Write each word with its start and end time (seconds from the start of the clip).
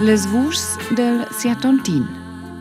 Les 0.00 0.26
Vugs 0.26 0.76
del 0.94 1.26
Siatontin, 1.30 2.06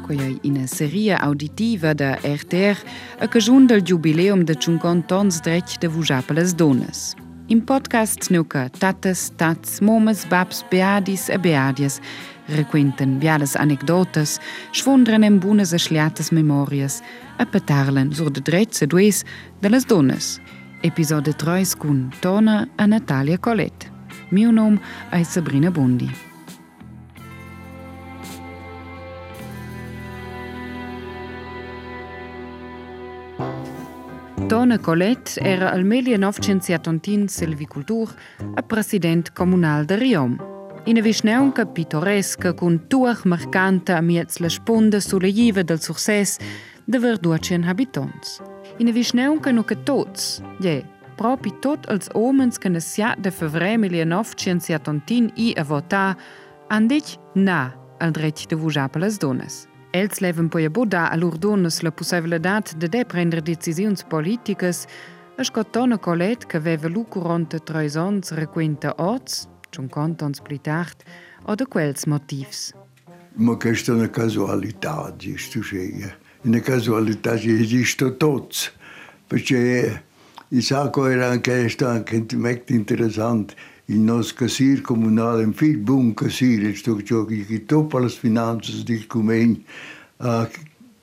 quella 0.06 0.24
è 0.24 0.38
una 0.44 0.66
serie 0.68 1.14
auditiva 1.16 1.94
da 1.94 2.18
RTR 2.24 2.78
a 3.20 3.28
cagiun 3.28 3.66
del 3.66 3.82
jubileum 3.82 4.44
de 4.44 4.56
50 4.56 5.18
ans 5.18 5.42
dretg 5.42 5.80
de 5.80 5.88
Vuja 5.88 6.22
per 6.22 6.38
les 6.38 6.56
dones. 6.56 7.14
In 7.48 7.62
podcast 7.66 8.30
nuca 8.30 8.70
tatas, 8.70 9.32
tats, 9.36 9.82
momes, 9.82 10.24
babs, 10.26 10.64
beadis 10.70 11.28
e 11.28 11.38
beadias 11.38 12.00
requenten 12.48 13.20
biales 13.20 13.56
anecdotas, 13.56 14.40
schwundren 14.72 15.24
en 15.24 15.40
bunas 15.40 15.74
e 15.74 15.78
schliatas 15.78 16.32
memorias 16.32 17.02
e 17.38 17.46
petarlen 17.46 18.14
sur 18.14 18.32
de 18.32 18.40
drets 18.40 18.82
e 18.82 18.88
dues 18.88 19.26
de 19.60 19.70
les 19.70 19.86
dones. 19.86 20.40
Episode 20.84 21.34
3 21.34 21.76
Tona 22.22 22.68
a 22.76 22.88
Natalia 22.88 23.38
Colette. 23.38 23.92
Meu 24.30 24.52
nome 24.52 24.80
als 25.12 25.28
Sabrina 25.28 25.70
Bundi. 25.70 26.10
Tone 34.48 34.80
Colette 34.80 35.40
era 35.40 35.72
al 35.72 35.84
1917 35.84 37.28
silvicultur 37.28 38.16
a 38.56 38.62
president 38.64 39.32
comunal 39.34 39.86
de 39.86 39.98
Riom. 39.98 40.38
Ina 40.86 41.02
vischnaunca 41.02 41.66
pittoresca 41.66 42.54
cun 42.54 42.88
tuach 42.88 43.24
marcanta 43.26 43.98
amiez 43.98 44.40
la 44.40 44.50
sponda 44.50 45.00
sulle 45.00 45.32
del 45.64 45.80
succes 45.80 46.40
de 46.86 46.98
200 46.98 47.68
habitants. 47.68 48.51
In 48.82 48.88
a 48.88 48.92
visneunca 48.92 49.52
no 49.52 49.64
che 49.64 49.76
tots, 49.84 50.42
je, 50.58 50.84
propi 51.16 51.52
tot 51.62 51.86
als 51.86 52.08
omens 52.18 52.58
che 52.58 52.70
nesiat 52.70 53.20
de 53.22 53.30
fevre 53.30 53.76
1970 53.78 55.36
i 55.38 55.52
a 55.54 55.64
votar, 55.64 56.18
han 56.68 56.88
dit 56.88 57.20
na 57.36 57.76
al 58.00 58.12
dret 58.12 58.48
de 58.50 58.58
vujar 58.58 58.88
per 58.90 59.04
les 59.04 59.20
dones. 59.22 59.68
Els 59.94 60.18
leven 60.26 60.50
poi 60.50 60.66
a 60.66 60.72
boda 60.74 61.04
a 61.12 61.16
lur 61.16 61.38
donas 61.38 61.84
la 61.86 61.92
possibilitat 61.92 62.74
de 62.82 62.90
de 62.90 63.04
prendre 63.06 63.42
decisiuns 63.42 64.02
politicas, 64.02 64.88
a 65.38 65.44
scottona 65.44 66.00
colet 66.00 66.48
che 66.48 66.60
veva 66.60 66.90
lu 66.90 67.06
curante 67.06 67.60
treis 67.60 67.96
ans 67.96 68.32
requenta 68.32 68.96
oz, 68.98 69.48
cinquanta 69.70 70.26
ans 70.26 70.42
pli 70.42 70.58
tard, 70.58 71.06
o 71.46 71.54
de 71.54 71.68
quels 71.68 72.08
motivs. 72.08 72.74
Ma 73.36 73.56
questa 73.58 73.92
è 73.92 73.96
una 73.96 74.10
casualità, 74.10 75.14
giusto 75.18 75.60
c'è. 75.60 76.18
Che 76.44 77.60
esiste 77.60 78.18
tots, 78.18 78.72
perché 79.28 80.04
il 80.48 80.64
sacco 80.64 81.06
era 81.06 81.30
anche, 81.30 81.76
anche 81.80 82.26
molto 82.36 82.74
interessante. 82.74 83.56
il 83.92 84.00
nostro 84.00 84.46
casir 84.46 84.82
comunale 84.82 85.44
è 85.44 85.46
un 85.46 85.54
figlio 85.54 85.80
buon 85.80 86.14
casir, 86.14 86.76
sto 86.76 86.96
giochi 87.02 87.46
che 87.46 87.64
dopo 87.66 88.00
le 88.00 88.10
finanze 88.10 88.84
del 88.84 89.06
comune, 89.06 89.62
uh, 90.18 90.48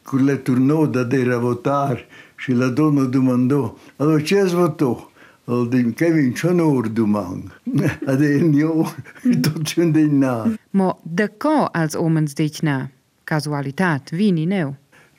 con 0.03 0.25
le 0.25 0.43
tornò 0.43 0.87
da 0.87 1.05
dire 1.05 1.35
a 1.35 1.39
votare, 1.39 2.07
se 2.37 2.55
la 2.55 2.69
donna 2.69 3.05
domandò, 3.05 3.77
allora 3.97 4.23
c'è 4.23 4.45
votato? 4.45 5.11
Allora 5.45 5.77
dico, 5.77 5.93
che 5.93 6.13
vince 6.13 6.47
un'ora 6.49 6.89
domani. 6.89 7.49
Adesso 8.07 8.45
io, 8.45 8.95
tutto 9.23 9.61
c'è 9.63 9.83
un 9.83 10.19
na. 10.19 10.59
Ma 10.71 10.97
da 11.03 11.29
co 11.31 11.69
als 11.73 11.95
omens 11.95 12.35
dic 12.35 12.63
na? 12.63 12.91
Casualitat, 13.25 14.15
vini 14.15 14.45
neu? 14.45 14.75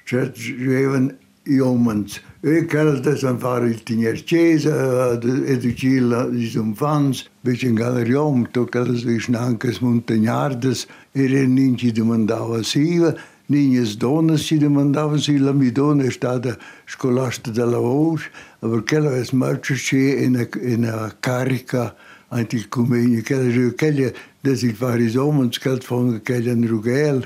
Church-driven 0.10 1.12
humans. 1.46 2.20
Eu 2.42 2.66
quero 2.66 3.00
desenvolver 3.00 3.76
o 3.76 3.86
dinheiro 3.86 4.18
chesa, 4.26 5.20
educila 5.46 6.26
os 6.26 6.56
infantes, 6.56 7.30
bicho 7.44 7.68
em 7.68 7.76
galerião, 7.76 8.44
tocalas 8.46 9.06
os 9.06 9.28
nancas 9.28 9.80
montanhardas, 9.80 10.88
ele 11.14 11.46
nem 11.46 11.76
te 11.76 11.92
demandava 11.92 12.64
siva, 12.64 13.16
nem 13.48 13.78
as 13.78 13.96
donas 13.96 14.46
te 14.46 14.58
demandavam 14.58 15.20
se 15.20 15.38
lá 15.38 15.54
me 15.54 15.70
dona 15.70 16.08
estada 16.08 16.58
escolaste 16.88 17.52
da 17.52 17.66
laúde, 17.66 18.32
mas 18.64 18.74
aquela 18.74 19.12
vez 19.12 19.32
marcha 19.32 19.76
che 19.76 20.26
em 20.26 20.86
a 20.88 21.12
carica 21.22 21.96
anticomênia, 22.32 23.20
aquela 23.20 23.44
eu 23.44 23.74
queria 23.74 24.12
desenvolver 24.42 25.06
os 25.06 25.16
homens, 25.16 25.60
que 25.60 25.70
eles 25.70 25.86
foram 25.86 26.16
aquele 26.16 26.66
rugel, 26.66 27.22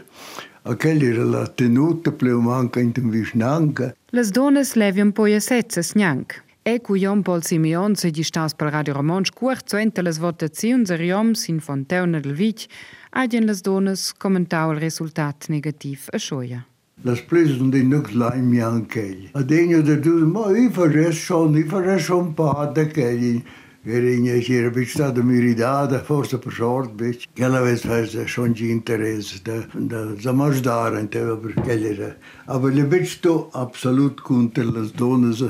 aquelli 0.63 1.13
la 1.13 1.46
tenuta 1.47 2.12
pleu 2.12 2.41
manca 2.41 2.79
in 2.79 2.91
tum 2.91 3.09
visnanca. 3.09 3.94
Las 4.12 4.31
donas 4.31 4.75
levian 4.75 5.12
poi 5.12 5.35
a 5.35 5.40
setzes 5.40 5.94
gnanc. 5.94 6.41
E 6.66 6.79
cu 6.79 6.96
iom 6.96 7.24
Paul 7.24 7.41
Simeon 7.44 7.96
se 7.96 8.09
gistas 8.12 8.53
per 8.53 8.72
Radio 8.72 8.94
Romansch 8.94 9.34
cuort 9.34 9.68
zu 9.69 9.78
ente 9.78 10.01
las 10.01 10.19
votazions 10.19 10.90
er 10.90 11.01
iom 11.01 11.34
sin 11.35 11.59
Fontaune 11.59 12.22
del 12.22 12.34
Vic 12.34 12.69
agien 13.12 13.46
las 13.46 13.62
donas 13.62 14.13
commentau 14.13 14.72
il 14.72 14.79
resultat 14.79 15.50
negativ 15.50 16.07
a 16.13 16.18
schoia. 16.18 16.66
Las 17.03 17.19
presas 17.22 17.57
non 17.59 17.69
dei 17.69 17.84
nux 17.84 18.13
laim 18.13 18.53
jan 18.53 18.85
kelli. 18.85 19.30
Adegno 19.34 19.81
de 19.81 20.00
dus, 20.00 20.24
ma 20.24 20.47
i 20.56 20.69
fares 20.69 21.18
schon, 21.19 21.57
i 21.57 21.63
fares 21.63 22.06
schon 22.06 22.34
pa 22.34 22.72
da 22.72 22.85
kelli. 22.85 23.44
Verinja 23.86 24.36
hier 24.36 24.76
bin 24.76 24.86
stato 24.86 25.24
miridada, 25.24 26.00
forse 26.00 26.38
per 26.38 26.54
sort, 26.54 26.92
bitch. 26.96 27.28
Quella 27.36 27.62
vez 27.62 27.82
faz 27.82 28.16
schon 28.26 28.54
di 28.54 28.70
interesse 28.70 29.42
da 29.44 29.66
da 29.74 30.16
zamajdar 30.18 30.94
ante 30.94 31.20
per 31.20 31.54
quelle. 31.54 32.16
Aber 32.46 32.74
le 32.74 32.86
bitch 32.86 33.20
to 33.20 33.50
absolut 33.52 34.22
contro 34.22 34.72
las 34.72 34.92
donas, 34.92 35.44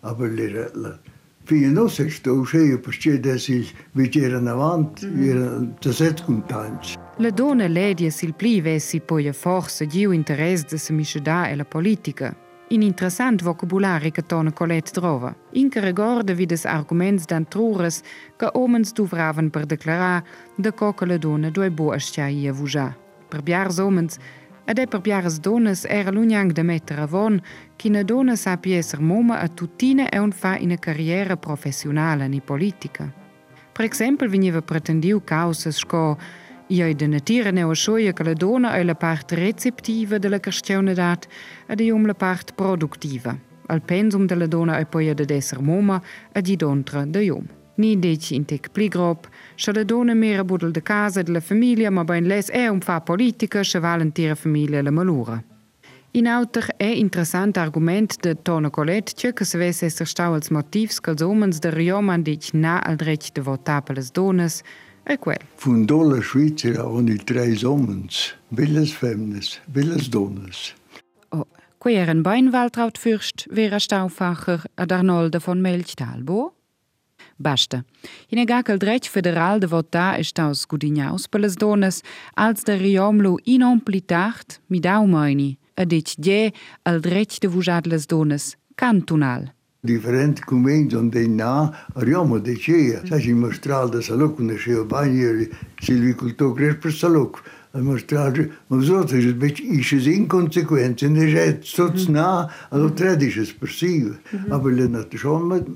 aber 0.00 0.30
le 0.30 0.70
la 0.74 0.98
Fine 1.46 1.68
no 1.68 1.86
se 1.86 2.10
sto 2.10 2.32
uscendo 2.32 2.80
perché 2.80 3.12
adesso 3.12 3.52
vi 3.92 4.08
c'erano 4.08 4.50
avanti, 4.50 5.06
erano 5.06 5.76
17 5.78 6.24
contanti. 6.24 6.94
Le 7.18 7.30
donne 7.30 7.68
ledie 7.68 8.10
sil 8.10 8.34
pli 8.34 8.60
vessi 8.60 8.98
poi 8.98 9.28
a 9.28 9.32
forza 9.32 9.86
giu 9.86 10.10
interesse 10.10 10.66
de 10.70 10.76
se 10.76 10.92
misceda 10.92 11.48
e 11.48 11.54
la 11.54 11.64
politica. 11.64 12.45
In 12.70 12.82
interessant 12.82 13.42
vocabulari 13.42 14.10
che 14.10 14.22
tona 14.22 14.52
Colette 14.52 14.90
trova. 14.90 15.32
Inke 15.52 15.78
regorde 15.78 16.34
vi 16.34 16.46
des 16.46 16.64
arguments 16.64 17.24
dan 17.24 17.46
trures 17.46 18.02
che 18.36 18.48
omens 18.52 18.92
duvraven 18.92 19.50
per 19.50 19.66
declarar 19.66 20.24
de 20.56 20.72
coca 20.72 21.06
le 21.06 21.18
donne 21.18 21.52
due 21.52 21.70
bo 21.70 21.92
ascia 21.92 22.26
ia 22.26 22.52
vuja. 22.52 22.96
Per 23.28 23.42
biars 23.42 23.78
omens 23.78 24.18
ed 24.64 24.80
è 24.80 24.86
per 24.88 25.00
biaras 25.00 25.38
donas 25.38 25.84
era 25.84 26.10
l'uniang 26.10 26.50
de 26.50 26.62
mettere 26.62 27.02
avon 27.02 27.40
che 27.76 27.88
una 27.88 28.02
donna 28.02 28.34
sapi 28.34 28.72
esser 28.72 29.00
moma 29.00 29.38
a 29.38 29.46
tuttine 29.46 30.08
e 30.08 30.18
un 30.18 30.32
fa 30.32 30.56
in 30.56 30.76
carriera 30.80 31.36
professionale 31.36 32.26
ni 32.26 32.40
politica. 32.40 33.12
Per 33.72 33.84
esempio 33.84 34.28
veniva 34.28 34.60
pretendiu 34.60 35.22
causas 35.22 35.76
sco 35.76 36.18
Я 36.68 36.88
идентифициране 36.90 37.62
ошоје 37.62 38.12
een 38.18 38.64
е 38.64 38.84
лепарт 38.84 39.32
рецептива 39.32 40.18
de 40.18 40.28
ла 40.28 40.38
кршчеунедат, 40.38 41.28
en 41.68 41.76
de 41.76 41.84
јом 41.84 42.06
лепарт 42.06 42.56
productieve. 42.56 43.38
Al 43.68 43.80
pensum 43.80 44.26
de 44.26 44.34
la 44.34 44.46
dona 44.46 44.80
e 44.80 45.14
de 45.14 45.24
desser 45.24 45.60
moma 45.62 46.02
e 46.34 46.42
di 46.42 46.56
dontre 46.56 47.06
de 47.06 47.24
jom. 47.24 47.46
Niet 47.76 48.02
dit 48.02 48.30
in 48.30 48.44
tec 48.44 48.72
pligrop, 48.72 49.28
se 49.56 49.72
la 49.72 49.84
dona 49.84 50.14
mera 50.14 50.42
budel 50.42 50.72
de 50.72 50.82
casa 50.82 51.22
de 51.22 51.32
la 51.32 51.40
maar 51.48 51.90
ma 51.90 52.04
ben 52.04 52.26
les 52.26 52.48
e 52.50 52.68
om 52.68 52.80
fa 52.80 53.00
politica 53.00 53.62
se 53.62 53.78
valentira 53.78 54.34
famiglia 54.34 54.82
le 54.82 54.90
malura. 54.90 55.44
In 56.12 56.26
auter 56.26 56.68
e 56.78 56.96
interessant 56.96 57.56
argument 57.56 58.22
de 58.22 58.34
Tone 58.42 58.70
colet, 58.70 59.12
che 59.14 59.44
se 59.44 59.58
vesse 59.58 59.90
stau 60.04 60.32
als 60.32 60.48
motivs 60.48 60.98
che 61.00 61.10
els 61.10 61.58
de 61.60 61.70
Rioman 61.70 62.22
dic 62.22 62.54
na 62.54 62.78
al 62.78 62.96
de 62.96 63.42
votar 63.42 63.82
dones, 64.12 64.62
E 65.08 65.18
quel. 65.18 65.38
Fundò 65.54 66.02
la 66.02 66.20
Svizzera 66.20 66.82
con 66.82 67.06
i 67.06 67.16
tre 67.16 67.54
uomini, 67.62 68.08
villas 68.48 68.90
femmes, 68.90 69.60
villas 69.66 70.08
donnes. 70.08 70.74
Oh, 71.28 71.46
qui 71.78 71.94
era 71.94 72.10
un 72.10 72.22
bein 72.22 72.50
Waltraud-Fürst, 72.50 73.46
Vera 73.52 73.78
Stauffacher 73.78 74.64
ad 74.74 74.90
Arnolde 74.90 75.38
von 75.38 75.60
Melchtalbo? 75.60 76.54
Basta. 77.36 77.84
In 78.28 78.38
egakel 78.38 78.78
dretg 78.78 79.06
federal 79.06 79.60
de 79.60 79.68
votà 79.68 80.16
ist 80.18 80.40
aus 80.40 80.66
Gudignaus 80.66 81.28
per 81.28 81.40
les 81.40 81.54
dones, 81.54 82.02
als 82.34 82.64
der 82.64 82.80
riomlo 82.80 83.38
inomplitart 83.44 84.60
mi 84.66 84.80
mit 84.80 85.06
meini, 85.06 85.58
a 85.76 85.84
dit 85.84 86.16
je 86.18 86.50
al 86.82 87.00
dretg 87.00 87.38
de 87.38 87.48
vujat 87.48 87.86
les 87.86 88.06
dones, 88.06 88.56
cantonal. 88.74 89.52
diferent 89.86 90.44
cum 90.44 90.66
ei, 90.66 90.86
unde 90.94 91.26
na, 91.26 91.74
riomă 91.94 92.38
de 92.38 92.52
ceea, 92.52 93.00
și 93.02 93.12
așa 93.12 93.34
măștral 93.34 93.88
de 93.88 94.00
saloc, 94.00 94.38
unde 94.38 94.56
și 94.56 94.70
eu 94.70 94.82
bani, 94.82 95.48
silvicultor 95.80 96.52
greș 96.52 96.74
pe 96.74 96.90
saloc. 96.90 97.42
Măștral, 97.80 98.50
mă 98.66 98.78
zotă, 98.78 99.18
și 99.18 99.26
deci 99.26 99.62
și 99.80 99.98
zi 99.98 100.10
inconsecuențe, 100.10 101.06
deja 101.06 101.58
soț 101.62 102.02
mhm. 102.02 102.12
na, 102.12 102.50
alo 102.70 102.88
tredice 102.88 103.44
spărsivă. 103.44 104.16
Mhm. 104.30 104.52
Apoi 104.52 104.72
le 104.72 104.86
nătășon, 104.86 105.66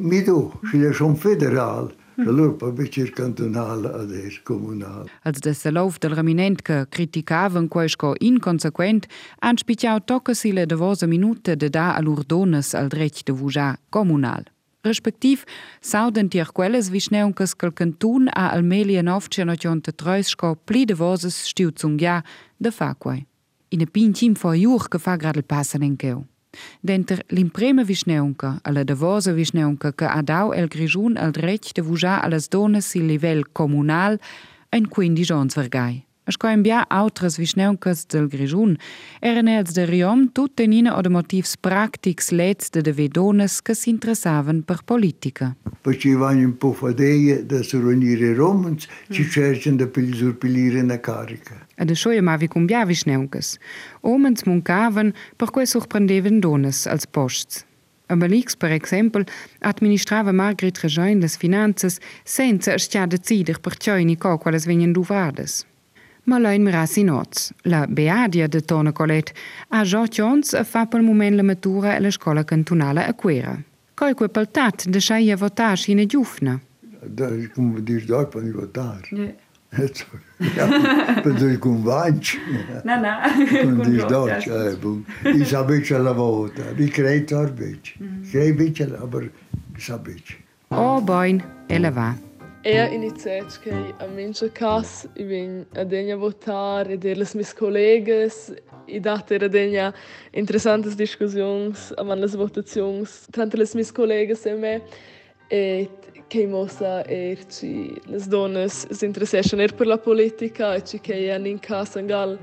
mi 0.00 0.22
do, 0.26 0.52
și 0.68 0.76
le 0.76 0.92
șon 0.92 1.14
federal. 1.14 1.94
Lupabicir 2.16 3.12
cantunala 3.12 3.90
ad 4.00 4.10
es 4.10 4.40
comunal. 4.42 5.04
Als 5.22 5.40
de 5.40 5.52
Salov 5.54 5.98
del 5.98 6.14
Raminent 6.14 6.62
che 6.62 6.86
criticavan 6.88 7.68
quaisco 7.68 8.14
inconsequent, 8.20 9.06
han 9.40 9.56
spiciau 9.56 10.00
toccasile 10.00 10.66
de 10.66 10.76
vosa 10.76 11.06
minute 11.06 11.56
de 11.56 11.68
da 11.68 11.94
a 11.94 12.00
l'urdones 12.00 12.74
al 12.74 12.88
dretg 12.88 13.24
de 13.24 13.32
vujar 13.32 13.78
comunal. 13.90 14.44
Respektiv 14.82 15.44
sauden 15.80 16.28
tier 16.28 16.52
quelles 16.52 16.90
vischneuncas 16.90 17.54
quel 17.54 17.72
cantun 17.72 18.28
a 18.32 18.52
almelia 18.54 19.02
novce 19.02 19.44
nocionte 19.44 19.92
treusco 19.92 20.54
pli 20.64 20.84
de 20.84 20.94
voses 20.94 21.34
stiuzungia 21.50 22.22
de 22.56 22.70
faquai. 22.70 23.26
In 23.68 23.82
a 23.82 23.86
pinchim 23.86 24.34
fo 24.34 24.52
iur 24.52 24.88
che 24.88 24.98
fa 24.98 25.16
grad 25.16 25.36
il 25.36 25.42
passan 25.42 25.82
en 25.82 25.96
cheu. 25.96 26.24
denter 26.80 27.22
l'impreme 27.28 27.84
vischneunka, 27.84 28.58
alla 28.62 28.84
devosa 28.84 29.32
vischneunka, 29.32 29.92
che 29.92 30.04
ha 30.04 30.22
dau 30.22 30.52
el 30.52 30.68
grigion 30.68 31.16
al 31.16 31.30
drecht 31.30 31.74
de 31.74 31.82
vujar 31.82 32.22
alles 32.22 32.48
dones 32.48 32.94
il 32.94 33.06
livell 33.06 33.44
comunal, 33.52 34.18
ein 34.70 34.88
quindi 34.88 35.22
jons 35.22 35.54
vergai. 35.54 36.04
Ech 36.26 36.40
koem 36.42 36.64
bia 36.66 36.80
autres 36.90 37.36
wie 37.38 37.46
schneunëstel 37.46 38.24
Griun, 38.26 38.72
Ernels 39.22 39.76
der 39.76 39.86
Riom 39.86 40.24
tut 40.34 40.56
tenine 40.58 40.90
o 40.90 41.02
de 41.06 41.12
motivs 41.14 41.52
practics 41.62 42.32
letste 42.34 42.82
de 42.82 42.90
vedones 42.90 43.60
che 43.62 43.76
s'interessavan 43.78 44.64
per 44.66 44.82
politica. 44.82 45.52
Facevano 45.86 46.42
un 46.42 46.56
po' 46.58 46.72
fadeie 46.72 47.44
da 47.46 47.62
surunire 47.62 48.34
romans, 48.34 48.88
mm. 48.88 49.12
ci 49.14 49.28
cercano 49.30 49.76
da 49.76 49.86
usurpilire 49.94 50.82
na 50.82 50.98
carica. 50.98 51.60
Ed 51.78 51.94
això 51.94 52.10
ja 52.10 52.26
mavi 52.26 52.50
cum 52.50 52.66
biavi 52.66 52.98
schneunques. 52.98 53.54
Omens 54.02 54.42
muncaven 54.50 55.14
per 55.38 55.54
quae 55.54 55.66
surprendeven 55.66 56.42
dones 56.42 56.88
als 56.90 57.06
posts. 57.06 57.62
Aber 58.10 58.26
Lix, 58.30 58.58
per 58.58 58.72
exempel, 58.74 59.26
administrava 59.60 60.32
Margret 60.32 60.82
Rejoin 60.82 61.22
les 61.22 61.38
finances 61.38 62.00
senza 62.24 62.74
estiar 62.74 63.06
decidir 63.06 63.60
per 63.62 63.78
cioi 63.78 64.04
ni 64.04 64.18
co 64.18 64.38
quales 64.42 64.66
venien 64.66 64.92
duvrades. 64.92 65.62
Më 66.26 66.40
lojnë 66.42 66.66
mira 66.66 66.82
si 66.90 67.04
nocë, 67.06 67.42
lë 67.70 67.80
beadje 67.94 68.48
dhe 68.50 68.60
tonë 68.66 68.92
kolet, 68.98 69.30
a 69.70 69.84
gjo 69.86 70.02
qonës 70.10 70.56
fa 70.66 70.82
për 70.90 71.04
mumen 71.06 71.38
lë 71.38 71.44
mëtura 71.46 71.94
e 71.94 72.02
lë 72.02 72.10
shkolla 72.16 72.42
këntunale 72.42 73.04
e 73.06 73.14
kuera. 73.20 73.54
Kaj 73.96 74.16
ku 74.18 74.26
pëltat, 74.28 74.88
dësha 74.90 75.20
i 75.22 75.30
e 75.30 75.36
votash 75.38 75.86
i 75.92 75.94
në 75.94 76.08
gjufna? 76.10 76.56
Da, 77.06 77.30
këmë 77.54 77.84
dish 77.86 78.08
dojë 78.10 78.30
për 78.32 78.34
po 78.34 78.46
një 78.46 78.54
votash. 78.60 79.12
Ja, 80.56 80.66
po 80.70 81.22
për 81.24 81.34
të 81.36 81.48
këmë 81.64 81.82
vanqë. 81.84 82.38
Na, 82.88 82.96
na. 83.02 83.14
Këmë 83.50 83.86
dish 83.88 84.06
dojë 84.08 84.38
që 84.46 84.60
e 84.70 84.74
bu. 84.80 84.92
I 85.32 85.48
sa 85.48 85.62
bëqë 85.68 85.98
e 85.98 86.00
la 86.04 86.14
vota, 86.16 86.70
i 86.80 86.88
krej 86.98 87.26
tërë 87.32 87.56
bëqë. 87.60 87.96
Mhm. 88.00 88.20
Krej 88.30 88.54
bëqë 88.60 88.86
e 88.86 88.92
la 88.94 89.10
bërë 89.14 89.82
sa 89.88 89.98
bëqë. 90.00 90.38
O, 90.74 90.86
bojnë, 91.06 91.52
e 91.68 91.82
lëva. 91.82 92.14
Iniziat 92.66 93.60
che 93.62 93.94
a 93.98 94.06
mincha 94.06 94.48
cas 94.48 95.08
i 95.14 95.22
vin 95.22 95.66
a 95.74 95.84
degna 95.84 96.16
votar 96.16 96.90
e 96.90 96.96
der 96.96 97.16
les 97.16 97.34
mis 97.34 97.52
colleges 97.54 98.52
i 98.86 99.00
dat 99.00 99.30
era 99.30 99.48
degna 99.48 99.92
interessantes 100.32 100.96
discussions 100.96 101.92
aman 101.96 102.20
les 102.20 102.34
votazions 102.34 103.26
tant 103.30 103.54
les 103.54 103.74
mis 103.74 103.92
colleges 103.92 104.46
e 104.46 104.54
me 104.54 104.82
e 105.48 105.88
che 106.28 106.46
mosa 106.46 107.04
er 107.06 107.46
ci 107.46 107.94
les 108.06 108.26
donnes 108.26 108.86
si 108.90 109.04
interessession 109.06 109.60
er 109.60 109.72
per 109.74 109.86
la 109.86 109.98
politica 109.98 110.74
e 110.74 110.82
ci 110.82 110.98
che 110.98 111.32
an 111.32 111.46
in 111.46 111.58
cas 111.58 111.96
angal 111.96 112.38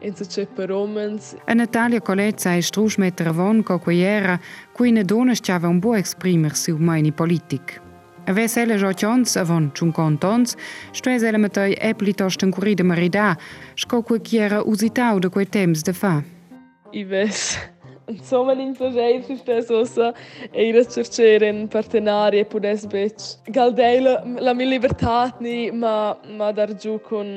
in 0.00 0.14
se 0.14 0.26
c'è 0.26 0.46
per 0.46 0.68
romans. 0.68 1.36
A 1.44 1.54
Natalia 1.54 2.00
Colezza 2.00 2.54
e 2.54 2.62
strusch 2.62 2.98
metter 2.98 3.26
avon 3.28 3.62
co 3.62 3.78
queiera 3.78 4.38
cui 4.72 4.92
ne 4.92 5.04
donas 5.04 5.40
c'ava 5.40 5.68
un 5.68 5.78
buo 5.78 5.94
exprimer 5.94 6.54
su 6.54 6.76
maini 6.76 7.12
politic. 7.12 7.86
Wesele 8.28 8.78
żociąc, 8.78 9.38
won 9.44 9.70
czunkontąc, 9.70 10.56
sztueze 10.92 11.32
lemetoj 11.32 11.76
epli 11.80 12.14
toszczyn 12.14 12.52
kuride 12.52 12.84
marida, 12.84 13.36
szkokły 13.76 14.20
kiera 14.20 14.62
uzitał 14.62 15.20
do 15.20 15.30
kwe 15.30 15.46
tems 15.46 15.82
de 15.82 15.92
fa. 15.92 16.22
I 16.92 17.04
wes. 17.04 17.58
Në 18.08 18.22
co 18.24 18.38
me 18.44 18.54
një 18.56 18.74
të 18.78 18.88
rejë 18.94 19.18
të 19.26 19.34
shtes 19.36 19.70
ose 19.76 20.06
e 20.54 20.64
i 20.64 20.70
rëtë 20.72 20.94
qërqerin 20.96 21.58
për 21.68 21.88
të 21.92 22.00
narje 22.06 22.44
për 22.48 22.62
nësë 22.64 22.88
bëq. 22.94 23.26
Galdejlë, 23.52 24.14
la 24.40 24.54
mi 24.56 24.64
libertatni 24.64 25.58
ma, 25.76 26.16
ma 26.38 26.48
dargju 26.56 26.96
kun 27.04 27.28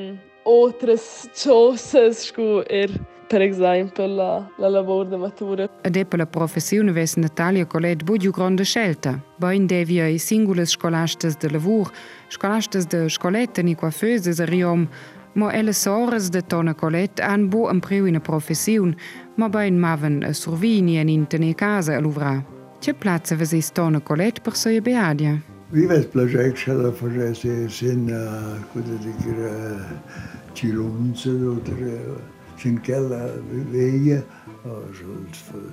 otërës 0.48 1.08
qosës 1.36 2.24
shku 2.30 2.48
irë 2.72 3.02
per 3.32 3.40
esempio 3.40 4.06
la, 4.06 4.46
la 4.58 4.68
lavoro 4.68 5.08
de 5.08 5.16
matura. 5.16 5.66
Ed 5.80 5.96
e 5.96 6.04
per 6.04 6.18
la 6.18 6.26
professione 6.26 6.92
ves 6.92 7.14
Natalia 7.14 7.64
Colet 7.64 8.02
bugiu 8.02 8.30
grande 8.30 8.62
scelta. 8.62 9.18
Bain 9.38 9.66
devia 9.66 10.06
i 10.06 10.18
singules 10.18 10.70
scolastes 10.70 11.38
de 11.38 11.48
lavur, 11.48 11.90
scolastes 12.28 12.84
de 12.86 13.08
scolette 13.08 13.62
ni 13.62 13.74
coiffeuses 13.74 14.38
a 14.38 14.44
riom, 14.44 14.86
ma 15.32 15.50
elle 15.50 15.72
sores 15.72 16.28
de 16.28 16.42
tona 16.42 16.74
Colet 16.74 17.20
han 17.20 17.48
bu 17.48 17.68
un 17.72 17.80
priu 17.80 18.04
in 18.06 18.16
a 18.16 18.20
professiun, 18.20 18.94
ma 19.36 19.48
bain 19.48 19.80
maven 19.80 20.22
a 20.24 20.32
survini 20.32 20.98
en 20.98 21.08
in 21.08 21.24
tene 21.26 21.54
casa 21.54 21.96
a 21.96 22.00
luvra. 22.00 22.44
Ce 22.80 22.92
platza 22.92 23.34
vesis 23.34 23.72
tona 23.72 24.00
Colet 24.00 24.40
per 24.40 24.52
soia 24.52 24.80
beadia? 24.80 25.42
Vive 25.70 25.98
plăcea 25.98 26.52
că 26.52 26.72
la 26.72 26.90
făcea 26.90 27.32
sin 27.68 28.12
cum 28.72 28.82
de 28.84 28.96
dire 29.24 29.50
cirunță, 32.62 32.70
dotre 32.70 32.70
sin 32.70 32.80
quella 32.80 33.30
veia, 33.70 34.24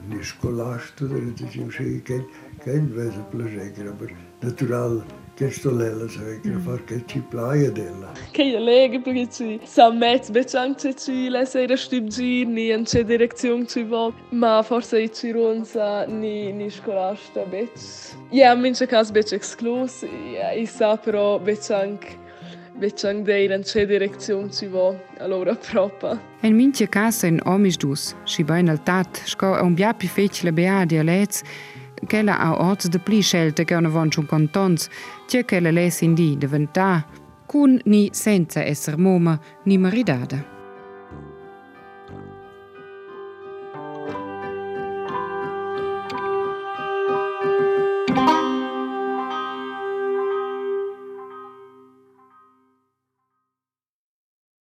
ni 0.08 0.24
scolasto, 0.24 1.06
diceva 1.36 1.68
che 1.70 2.02
che 2.04 2.26
che 2.64 2.72
invece 2.72 3.26
plăcea, 3.30 3.90
aber 3.90 4.12
natural 4.42 5.04
che 5.36 5.50
sto 5.52 5.72
lella 5.72 6.08
sai 6.10 6.40
che 6.42 6.52
far 6.66 6.84
che 6.84 7.04
ci 7.06 7.20
plaia 7.30 7.72
della. 7.72 8.12
Che 8.32 8.44
io 8.44 8.60
leggo 8.60 9.02
perché 9.02 9.30
ci 9.30 9.60
sa 9.64 9.90
met 9.92 10.32
becanche 10.32 10.94
ci 10.96 11.30
le 11.30 11.46
sei 11.46 11.68
da 11.68 11.78
stibgir 11.78 12.46
ni 12.48 12.72
in 12.72 12.84
che 12.84 13.06
direzione 13.06 13.66
ci 13.66 13.84
va, 13.84 14.12
ma 14.32 14.62
forse 14.62 15.02
i 15.02 15.12
ci 15.14 15.32
ronza 15.32 16.06
ni 16.06 16.52
ni 16.52 16.70
scolasta 16.70 17.46
bec. 17.46 17.72
Ja, 18.32 18.54
mince 18.56 18.86
cas 18.86 19.12
bec 19.12 19.32
exclus, 19.32 20.04
ja, 20.34 20.52
i 20.52 20.66
sa 20.66 20.98
però 20.98 21.40
becanche 21.40 22.28
Becang 22.80 23.26
deir 23.26 23.52
in 23.52 23.64
che 23.64 23.86
direzione 23.86 24.50
ci 24.52 24.66
va, 24.68 24.96
allora 25.18 25.54
proprio. 25.54 26.18
En 26.40 26.56
minche 26.56 26.88
casa 26.88 27.28
in 27.28 27.42
omisdus, 27.44 28.16
si 28.24 28.46
bain 28.46 28.70
al 28.70 28.82
tat, 28.84 29.22
sco 29.26 29.62
un 29.62 29.74
bia 29.74 29.94
pi 29.94 30.08
fecile 30.08 30.54
beadia 30.54 31.04
lez, 31.04 31.42
che 32.08 32.22
la 32.22 32.38
a 32.38 32.54
orts 32.62 32.88
de 32.88 33.00
pli 33.00 33.20
scelte 33.22 33.66
che 33.66 33.76
una 33.76 33.90
von 33.90 34.10
schon 34.10 34.26
contons, 34.26 34.88
che 35.28 35.44
che 35.44 35.60
la 35.60 35.72
les 35.72 36.00
in 36.02 36.14
di 36.14 36.38
diventa, 36.38 37.06
cun 37.46 37.82
ni 37.84 38.12
senza 38.14 38.64
esser 38.64 38.98
moma 38.98 39.38
ni 39.64 39.78
maridada. 39.78 40.59